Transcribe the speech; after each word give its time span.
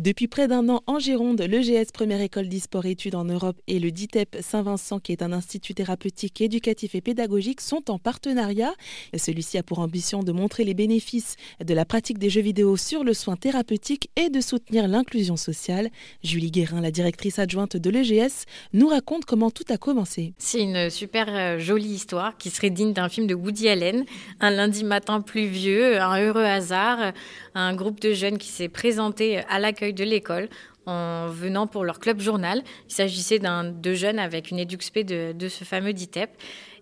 Depuis 0.00 0.26
près 0.26 0.48
d'un 0.48 0.70
an 0.70 0.80
en 0.86 0.98
Gironde, 0.98 1.42
l'EGS, 1.42 1.92
première 1.92 2.22
école 2.22 2.48
d'e-sport 2.48 2.86
études 2.86 3.14
en 3.14 3.26
Europe, 3.26 3.60
et 3.66 3.78
le 3.78 3.90
DITEP 3.90 4.38
Saint-Vincent, 4.40 5.00
qui 5.00 5.12
est 5.12 5.20
un 5.20 5.32
institut 5.32 5.74
thérapeutique, 5.74 6.40
éducatif 6.40 6.94
et 6.94 7.02
pédagogique, 7.02 7.60
sont 7.60 7.90
en 7.90 7.98
partenariat. 7.98 8.72
Celui-ci 9.14 9.58
a 9.58 9.62
pour 9.62 9.80
ambition 9.80 10.22
de 10.22 10.32
montrer 10.32 10.64
les 10.64 10.72
bénéfices 10.72 11.36
de 11.62 11.74
la 11.74 11.84
pratique 11.84 12.16
des 12.16 12.30
jeux 12.30 12.40
vidéo 12.40 12.78
sur 12.78 13.04
le 13.04 13.12
soin 13.12 13.36
thérapeutique 13.36 14.08
et 14.16 14.30
de 14.30 14.40
soutenir 14.40 14.88
l'inclusion 14.88 15.36
sociale. 15.36 15.90
Julie 16.24 16.50
Guérin, 16.50 16.80
la 16.80 16.90
directrice 16.90 17.38
adjointe 17.38 17.76
de 17.76 17.90
l'EGS, 17.90 18.46
nous 18.72 18.88
raconte 18.88 19.26
comment 19.26 19.50
tout 19.50 19.66
a 19.68 19.76
commencé. 19.76 20.32
C'est 20.38 20.62
une 20.62 20.88
super 20.88 21.26
euh, 21.28 21.58
jolie 21.58 21.92
histoire 21.92 22.38
qui 22.38 22.48
serait 22.48 22.70
digne 22.70 22.94
d'un 22.94 23.10
film 23.10 23.26
de 23.26 23.34
Woody 23.34 23.68
Allen. 23.68 24.06
Un 24.40 24.52
lundi 24.52 24.84
matin 24.84 25.20
pluvieux, 25.20 26.00
un 26.00 26.18
heureux 26.18 26.44
hasard, 26.44 27.12
un 27.54 27.74
groupe 27.74 28.00
de 28.00 28.12
jeunes 28.12 28.38
qui 28.38 28.48
s'est 28.48 28.68
présenté 28.68 29.38
à 29.48 29.58
l'accueil 29.58 29.92
de 29.92 30.04
l'école 30.04 30.48
en 30.86 31.28
venant 31.28 31.66
pour 31.66 31.84
leur 31.84 31.98
club 31.98 32.20
journal. 32.20 32.62
Il 32.88 32.94
s'agissait 32.94 33.38
de 33.38 33.94
jeunes 33.94 34.18
avec 34.18 34.50
une 34.50 34.58
éduxpé 34.58 35.04
de, 35.04 35.32
de 35.32 35.48
ce 35.48 35.64
fameux 35.64 35.92
DITEP. 35.92 36.30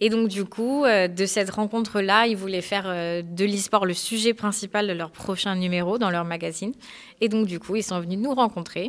Et 0.00 0.10
donc, 0.10 0.28
du 0.28 0.44
coup, 0.44 0.84
euh, 0.84 1.08
de 1.08 1.24
cette 1.24 1.50
rencontre-là, 1.50 2.26
ils 2.26 2.36
voulaient 2.36 2.60
faire 2.60 2.84
euh, 2.86 3.22
de 3.22 3.44
l'e-sport 3.44 3.86
le 3.86 3.94
sujet 3.94 4.34
principal 4.34 4.86
de 4.86 4.92
leur 4.92 5.10
prochain 5.10 5.56
numéro 5.56 5.96
dans 5.96 6.10
leur 6.10 6.24
magazine. 6.24 6.72
Et 7.22 7.28
donc, 7.28 7.46
du 7.46 7.58
coup, 7.58 7.76
ils 7.76 7.82
sont 7.82 8.00
venus 8.00 8.18
nous 8.18 8.34
rencontrer. 8.34 8.88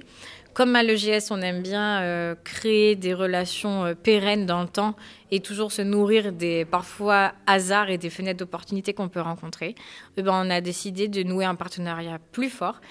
Comme 0.54 0.76
à 0.76 0.84
l'EGS, 0.84 1.32
on 1.32 1.42
aime 1.42 1.62
bien 1.62 2.02
euh, 2.02 2.36
créer 2.44 2.96
des 2.96 3.14
relations 3.14 3.96
pérennes 4.04 4.46
dans 4.46 4.62
le 4.62 4.68
temps 4.68 4.96
et 5.32 5.40
toujours 5.40 5.72
se 5.72 5.82
nourrir 5.82 6.34
des 6.34 6.66
parfois 6.66 7.34
hasards 7.46 7.90
et 7.90 7.98
des 7.98 8.10
fenêtres 8.10 8.40
d'opportunités 8.40 8.94
qu'on 8.94 9.08
peut 9.08 9.22
rencontrer. 9.22 9.76
Eh 10.18 10.24
ben, 10.24 10.34
on 10.34 10.50
a 10.50 10.60
décidé 10.60 11.08
de 11.08 11.24
nouer 11.24 11.46
un 11.46 11.56
partenariat 11.56 12.20
plus 12.32 12.50
fort 12.50 12.82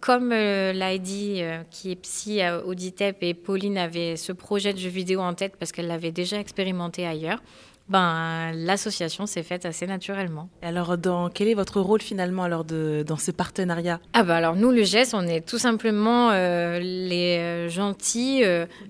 comme 0.00 0.32
euh, 0.32 0.72
l'a 0.72 0.98
dit, 0.98 1.38
euh, 1.40 1.62
qui 1.70 1.90
est 1.90 1.96
psy 1.96 2.40
à 2.40 2.64
Auditep 2.64 3.18
et 3.22 3.34
Pauline 3.34 3.78
avait 3.78 4.16
ce 4.16 4.32
projet 4.32 4.72
de 4.72 4.78
jeu 4.78 4.88
vidéo 4.88 5.20
en 5.20 5.34
tête 5.34 5.54
parce 5.58 5.72
qu'elle 5.72 5.86
l'avait 5.86 6.12
déjà 6.12 6.38
expérimenté 6.38 7.06
ailleurs, 7.06 7.42
ben, 7.88 8.50
l'association 8.52 9.26
s'est 9.26 9.44
faite 9.44 9.64
assez 9.64 9.86
naturellement. 9.86 10.48
Alors, 10.60 10.98
dans, 10.98 11.30
quel 11.30 11.46
est 11.46 11.54
votre 11.54 11.80
rôle 11.80 12.00
finalement 12.02 12.42
alors 12.42 12.64
de, 12.64 13.04
dans 13.06 13.16
ce 13.16 13.30
partenariat? 13.30 14.00
Ah 14.12 14.24
ben 14.24 14.34
Alors, 14.34 14.56
nous, 14.56 14.72
le 14.72 14.82
GES, 14.82 15.14
on 15.14 15.22
est 15.22 15.46
tout 15.46 15.58
simplement 15.58 16.30
euh, 16.32 16.80
les 16.80 17.68
gentils 17.68 18.42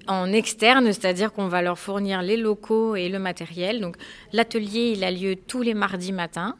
en 0.06 0.32
externe, 0.32 0.86
c'est-à-dire 0.86 1.34
qu'on 1.34 1.48
va 1.48 1.60
leur 1.60 1.78
fournir 1.78 2.22
les 2.22 2.38
locaux 2.38 2.96
et 2.96 3.10
le 3.10 3.18
matériel. 3.18 3.82
Donc, 3.82 3.96
l'atelier, 4.32 4.94
il 4.96 5.04
a 5.04 5.10
lieu 5.10 5.36
tous 5.36 5.60
les 5.60 5.74
mardis 5.74 6.12
matins. 6.12 6.56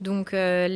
Donc 0.00 0.34
euh, 0.34 0.68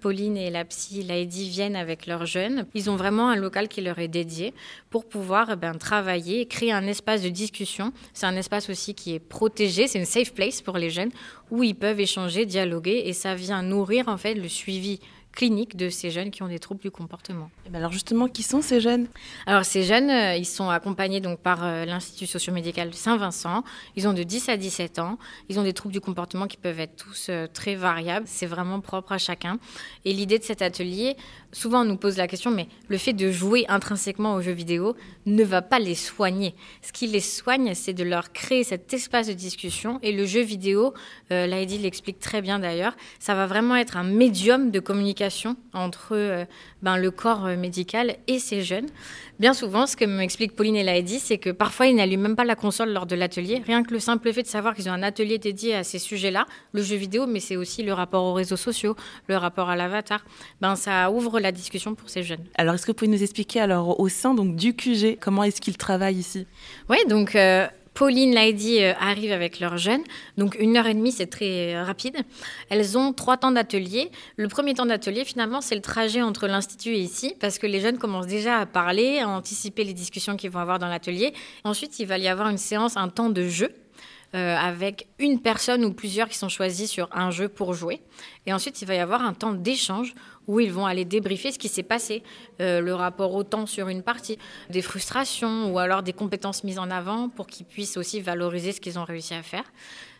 Pauline 0.00 0.36
et 0.36 0.50
la 0.50 0.64
psy 0.64 1.02
Lady 1.02 1.48
viennent 1.48 1.76
avec 1.76 2.06
leurs 2.06 2.26
jeunes. 2.26 2.66
Ils 2.74 2.90
ont 2.90 2.96
vraiment 2.96 3.28
un 3.28 3.36
local 3.36 3.68
qui 3.68 3.80
leur 3.80 3.98
est 3.98 4.08
dédié 4.08 4.52
pour 4.90 5.08
pouvoir 5.08 5.50
eh 5.52 5.56
ben, 5.56 5.74
travailler 5.74 6.40
et 6.40 6.46
créer 6.46 6.72
un 6.72 6.86
espace 6.86 7.22
de 7.22 7.28
discussion. 7.28 7.92
C'est 8.12 8.26
un 8.26 8.36
espace 8.36 8.68
aussi 8.70 8.94
qui 8.94 9.14
est 9.14 9.20
protégé, 9.20 9.86
c'est 9.86 9.98
une 9.98 10.04
safe 10.04 10.34
place 10.34 10.60
pour 10.60 10.78
les 10.78 10.90
jeunes 10.90 11.10
où 11.50 11.62
ils 11.62 11.74
peuvent 11.74 12.00
échanger, 12.00 12.46
dialoguer 12.46 13.02
et 13.06 13.12
ça 13.12 13.34
vient 13.34 13.62
nourrir 13.62 14.08
en 14.08 14.16
fait 14.16 14.34
le 14.34 14.48
suivi 14.48 15.00
clinique 15.34 15.76
de 15.76 15.88
ces 15.88 16.10
jeunes 16.10 16.30
qui 16.30 16.42
ont 16.42 16.48
des 16.48 16.58
troubles 16.58 16.80
du 16.80 16.90
comportement. 16.90 17.50
Et 17.66 17.70
ben 17.70 17.78
alors 17.78 17.92
justement, 17.92 18.28
qui 18.28 18.42
sont 18.42 18.62
ces 18.62 18.80
jeunes? 18.80 19.08
Alors 19.46 19.64
ces 19.64 19.82
jeunes, 19.82 20.10
euh, 20.10 20.36
ils 20.36 20.46
sont 20.46 20.70
accompagnés 20.70 21.20
donc 21.20 21.40
par 21.40 21.64
euh, 21.64 21.84
l'Institut 21.84 22.26
socio-médical 22.26 22.94
Saint-Vincent. 22.94 23.64
Ils 23.96 24.06
ont 24.06 24.12
de 24.12 24.22
10 24.22 24.48
à 24.48 24.56
17 24.56 24.98
ans. 25.00 25.18
Ils 25.48 25.58
ont 25.58 25.64
des 25.64 25.72
troubles 25.72 25.92
du 25.92 26.00
comportement 26.00 26.46
qui 26.46 26.56
peuvent 26.56 26.78
être 26.78 26.96
tous 26.96 27.26
euh, 27.30 27.46
très 27.52 27.74
variables. 27.74 28.26
C'est 28.28 28.46
vraiment 28.46 28.80
propre 28.80 29.12
à 29.12 29.18
chacun. 29.18 29.58
Et 30.04 30.12
l'idée 30.12 30.38
de 30.38 30.44
cet 30.44 30.62
atelier, 30.62 31.16
souvent 31.52 31.82
on 31.82 31.84
nous 31.84 31.96
pose 31.96 32.16
la 32.16 32.28
question, 32.28 32.50
mais 32.50 32.68
le 32.88 32.98
fait 32.98 33.12
de 33.12 33.30
jouer 33.32 33.64
intrinsèquement 33.68 34.34
aux 34.34 34.40
jeux 34.40 34.52
vidéo 34.52 34.96
ne 35.26 35.42
va 35.42 35.62
pas 35.62 35.80
les 35.80 35.96
soigner. 35.96 36.54
Ce 36.82 36.92
qui 36.92 37.08
les 37.08 37.20
soigne, 37.20 37.74
c'est 37.74 37.92
de 37.92 38.04
leur 38.04 38.32
créer 38.32 38.62
cet 38.62 38.92
espace 38.92 39.26
de 39.26 39.32
discussion. 39.32 39.98
Et 40.02 40.12
le 40.12 40.26
jeu 40.26 40.42
vidéo, 40.42 40.94
euh, 41.32 41.46
Lady 41.46 41.78
l'explique 41.78 42.20
très 42.20 42.40
bien 42.40 42.60
d'ailleurs, 42.60 42.96
ça 43.18 43.34
va 43.34 43.46
vraiment 43.46 43.74
être 43.74 43.96
un 43.96 44.04
médium 44.04 44.70
de 44.70 44.78
communication 44.78 45.23
entre 45.72 46.12
euh, 46.12 46.44
ben, 46.82 46.96
le 46.96 47.10
corps 47.10 47.46
euh, 47.46 47.56
médical 47.56 48.16
et 48.26 48.38
ces 48.38 48.62
jeunes. 48.62 48.86
Bien 49.40 49.54
souvent, 49.54 49.86
ce 49.86 49.96
que 49.96 50.04
m'explique 50.04 50.54
Pauline 50.54 50.76
et 50.76 50.84
Laïdi, 50.84 51.18
c'est 51.18 51.38
que 51.38 51.50
parfois 51.50 51.86
ils 51.86 51.96
n'allument 51.96 52.22
même 52.22 52.36
pas 52.36 52.44
la 52.44 52.54
console 52.54 52.92
lors 52.92 53.06
de 53.06 53.16
l'atelier. 53.16 53.62
Rien 53.66 53.82
que 53.82 53.92
le 53.92 54.00
simple 54.00 54.32
fait 54.32 54.42
de 54.42 54.48
savoir 54.48 54.74
qu'ils 54.74 54.88
ont 54.88 54.92
un 54.92 55.02
atelier 55.02 55.38
dédié 55.38 55.74
à 55.74 55.84
ces 55.84 55.98
sujets-là, 55.98 56.46
le 56.72 56.82
jeu 56.82 56.96
vidéo, 56.96 57.26
mais 57.26 57.40
c'est 57.40 57.56
aussi 57.56 57.82
le 57.82 57.92
rapport 57.92 58.24
aux 58.24 58.34
réseaux 58.34 58.56
sociaux, 58.56 58.96
le 59.28 59.36
rapport 59.36 59.70
à 59.70 59.76
l'avatar, 59.76 60.24
ben, 60.60 60.76
ça 60.76 61.10
ouvre 61.10 61.40
la 61.40 61.52
discussion 61.52 61.94
pour 61.94 62.08
ces 62.08 62.22
jeunes. 62.22 62.44
Alors, 62.56 62.74
est-ce 62.74 62.86
que 62.86 62.92
vous 62.92 62.96
pouvez 62.96 63.10
nous 63.10 63.22
expliquer 63.22 63.60
alors 63.60 63.98
au 64.00 64.08
sein 64.08 64.34
donc, 64.34 64.56
du 64.56 64.74
QG, 64.74 65.18
comment 65.20 65.42
est-ce 65.44 65.60
qu'ils 65.60 65.78
travaillent 65.78 66.18
ici? 66.18 66.46
Oui, 66.88 66.98
donc... 67.08 67.34
Euh, 67.36 67.66
Pauline 67.94 68.34
l'a 68.34 68.50
dit, 68.52 68.82
euh, 68.82 68.92
arrive 68.98 69.32
avec 69.32 69.60
leurs 69.60 69.78
jeunes. 69.78 70.02
Donc 70.36 70.56
une 70.58 70.76
heure 70.76 70.86
et 70.86 70.94
demie, 70.94 71.12
c'est 71.12 71.26
très 71.26 71.80
rapide. 71.82 72.16
Elles 72.68 72.98
ont 72.98 73.12
trois 73.12 73.36
temps 73.36 73.52
d'atelier. 73.52 74.10
Le 74.36 74.48
premier 74.48 74.74
temps 74.74 74.86
d'atelier, 74.86 75.24
finalement, 75.24 75.60
c'est 75.60 75.76
le 75.76 75.80
trajet 75.80 76.20
entre 76.20 76.46
l'institut 76.46 76.90
et 76.90 77.00
ici, 77.00 77.34
parce 77.40 77.58
que 77.58 77.66
les 77.66 77.80
jeunes 77.80 77.98
commencent 77.98 78.26
déjà 78.26 78.58
à 78.58 78.66
parler, 78.66 79.20
à 79.20 79.28
anticiper 79.28 79.84
les 79.84 79.94
discussions 79.94 80.36
qu'ils 80.36 80.50
vont 80.50 80.60
avoir 80.60 80.78
dans 80.78 80.88
l'atelier. 80.88 81.32
Ensuite, 81.62 81.98
il 82.00 82.06
va 82.06 82.18
y 82.18 82.28
avoir 82.28 82.48
une 82.48 82.58
séance, 82.58 82.96
un 82.96 83.08
temps 83.08 83.30
de 83.30 83.46
jeu 83.48 83.70
euh, 84.34 84.56
avec 84.56 85.06
une 85.20 85.40
personne 85.40 85.84
ou 85.84 85.92
plusieurs 85.92 86.28
qui 86.28 86.36
sont 86.36 86.48
choisis 86.48 86.90
sur 86.90 87.08
un 87.12 87.30
jeu 87.30 87.48
pour 87.48 87.72
jouer. 87.72 88.00
Et 88.46 88.52
ensuite, 88.52 88.82
il 88.82 88.88
va 88.88 88.96
y 88.96 88.98
avoir 88.98 89.22
un 89.22 89.32
temps 89.32 89.52
d'échange 89.52 90.12
où 90.48 90.58
ils 90.58 90.72
vont 90.72 90.86
aller 90.86 91.04
débriefer 91.04 91.52
ce 91.52 91.58
qui 91.58 91.68
s'est 91.68 91.84
passé, 91.84 92.24
euh, 92.60 92.80
le 92.80 92.96
rapport 92.96 93.32
au 93.32 93.44
temps 93.44 93.66
sur 93.66 93.86
une 93.86 94.02
partie, 94.02 94.36
des 94.70 94.82
frustrations 94.82 95.72
ou 95.72 95.78
alors 95.78 96.02
des 96.02 96.12
compétences 96.12 96.64
mises 96.64 96.80
en 96.80 96.90
avant 96.90 97.28
pour 97.28 97.46
qu'ils 97.46 97.64
puissent 97.64 97.96
aussi 97.96 98.20
valoriser 98.20 98.72
ce 98.72 98.80
qu'ils 98.80 98.98
ont 98.98 99.04
réussi 99.04 99.34
à 99.34 99.44
faire. 99.44 99.62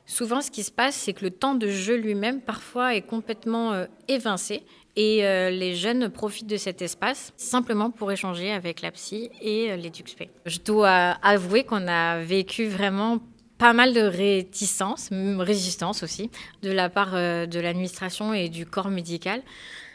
Souvent, 0.07 0.43
ce 0.43 0.53
qui 0.53 0.63
se 0.63 0.71
passe, 0.71 0.95
c'est 0.95 1.13
que 1.13 1.25
le 1.25 1.33
temps 1.33 1.57
de 1.57 1.67
jeu 1.67 1.97
lui-même, 1.97 2.41
parfois, 2.41 2.95
est 2.95 3.03
complètement 3.03 3.73
euh, 3.73 3.87
évincé 4.07 4.63
et 4.95 5.23
les 5.51 5.75
jeunes 5.75 6.09
profitent 6.09 6.47
de 6.47 6.57
cet 6.57 6.81
espace 6.81 7.33
simplement 7.37 7.91
pour 7.91 8.13
échanger 8.13 8.53
avec 8.53 8.81
la 8.81 8.93
psy 8.93 9.29
et 9.41 9.77
DUXP. 9.77 10.29
Je 10.47 10.61
dois 10.61 11.17
avouer 11.21 11.65
qu'on 11.65 11.89
a 11.89 12.21
vécu 12.21 12.69
vraiment 12.69 13.19
pas 13.65 13.73
mal 13.73 13.95
de 13.95 14.03
réticence, 14.03 15.09
résistance 15.39 16.03
aussi, 16.03 16.31
de 16.63 16.71
la 16.71 16.91
part 16.91 17.13
euh, 17.15 17.47
de 17.47 17.59
l'administration 17.61 18.35
et 18.35 18.51
du 18.51 18.67
corps 18.67 18.91
médical. 18.91 19.41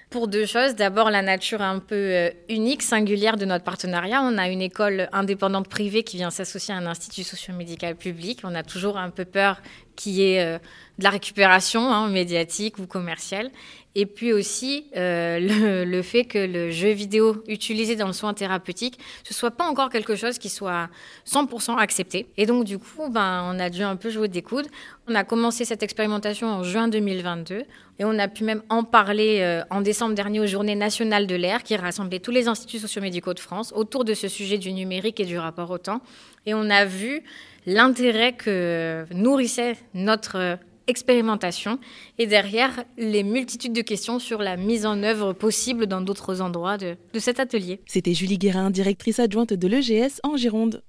Pour 0.09 0.27
deux 0.27 0.47
choses. 0.47 0.73
D'abord, 0.73 1.11
la 1.11 1.21
nature 1.21 1.61
un 1.61 1.77
peu 1.77 1.93
euh, 1.93 2.31
unique, 2.49 2.81
singulière 2.81 3.37
de 3.37 3.45
notre 3.45 3.63
partenariat. 3.63 4.23
On 4.23 4.39
a 4.39 4.49
une 4.49 4.63
école 4.63 5.07
indépendante 5.11 5.67
privée 5.67 6.01
qui 6.01 6.17
vient 6.17 6.31
s'associer 6.31 6.73
à 6.73 6.77
un 6.77 6.87
institut 6.87 7.21
socio-médical 7.21 7.95
public. 7.95 8.39
On 8.43 8.55
a 8.55 8.63
toujours 8.63 8.97
un 8.97 9.11
peu 9.11 9.23
peur 9.23 9.61
qu'il 9.99 10.13
y 10.13 10.33
ait 10.33 10.41
euh, 10.41 10.57
de 10.97 11.03
la 11.03 11.09
récupération 11.09 11.91
hein, 11.91 12.07
médiatique 12.09 12.79
ou 12.79 12.87
commerciale. 12.87 13.51
Et 13.95 14.05
puis 14.05 14.31
aussi 14.31 14.85
euh, 14.95 15.39
le, 15.85 16.01
fait 16.01 16.23
que 16.23 16.37
le 16.37 16.71
jeu 16.71 16.91
vidéo 16.91 17.43
utilisé 17.47 17.95
dans 17.95 18.07
le 18.07 18.13
soin 18.13 18.33
thérapeutique, 18.33 18.99
ce 19.23 19.33
soit 19.33 19.51
pas 19.51 19.65
encore 19.65 19.89
quelque 19.89 20.15
chose 20.15 20.37
qui 20.37 20.47
soit 20.47 20.89
100% 21.27 21.77
accepté. 21.77 22.27
Et 22.37 22.45
donc 22.45 22.63
du 22.63 22.77
coup, 22.77 23.09
ben, 23.09 23.43
on 23.51 23.59
a 23.59 23.69
dû 23.69 23.81
un 23.81 23.97
peu 23.97 24.09
jouer 24.09 24.29
des 24.29 24.41
coudes. 24.41 24.67
On 25.07 25.15
a 25.15 25.23
commencé 25.23 25.65
cette 25.65 25.83
expérimentation 25.83 26.47
en 26.47 26.63
juin 26.63 26.87
2022 26.87 27.65
et 27.99 28.05
on 28.05 28.17
a 28.19 28.29
pu 28.29 28.45
même 28.45 28.61
en 28.69 28.83
parler 28.83 29.39
euh, 29.41 29.63
en 29.69 29.81
décembre 29.81 30.15
dernier 30.15 30.39
aux 30.39 30.47
Journées 30.47 30.75
nationales 30.75 31.27
de 31.27 31.35
l'air 31.35 31.63
qui 31.63 31.75
rassemblaient 31.75 32.19
tous 32.19 32.31
les 32.31 32.47
instituts 32.47 32.79
sociomédicaux 32.79 33.33
de 33.33 33.39
France 33.39 33.73
autour 33.75 34.05
de 34.05 34.13
ce 34.13 34.29
sujet 34.29 34.57
du 34.57 34.71
numérique 34.71 35.19
et 35.19 35.25
du 35.25 35.37
rapport 35.37 35.71
au 35.71 35.77
temps. 35.77 36.01
Et 36.45 36.53
on 36.53 36.69
a 36.69 36.85
vu 36.85 37.23
l'intérêt 37.69 38.33
que 38.33 39.05
nourrissait 39.13 39.77
notre 39.93 40.57
expérimentation 40.87 41.79
et 42.17 42.25
derrière 42.25 42.83
les 42.97 43.23
multitudes 43.23 43.73
de 43.73 43.81
questions 43.81 44.17
sur 44.17 44.39
la 44.39 44.57
mise 44.57 44.87
en 44.87 45.03
œuvre 45.03 45.33
possible 45.33 45.85
dans 45.85 46.01
d'autres 46.01 46.41
endroits 46.41 46.77
de, 46.77 46.97
cet 47.19 47.39
atelier. 47.39 47.79
C'était 47.85 48.15
Julie 48.15 48.39
Guérin, 48.39 48.71
directrice 48.71 49.19
adjointe 49.19 49.53
de 49.53 49.67
l'EGS 49.67 50.19
en 50.23 50.35
Gironde. 50.35 50.81